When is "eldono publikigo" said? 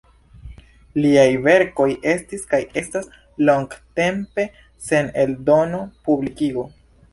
5.27-6.69